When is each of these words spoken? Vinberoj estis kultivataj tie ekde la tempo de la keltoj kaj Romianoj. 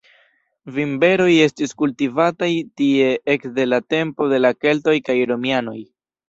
Vinberoj 0.77 1.27
estis 1.45 1.75
kultivataj 1.81 2.49
tie 2.81 3.11
ekde 3.35 3.67
la 3.69 3.81
tempo 3.95 4.31
de 4.33 4.41
la 4.41 4.53
keltoj 4.67 4.97
kaj 5.11 5.19
Romianoj. 5.35 5.79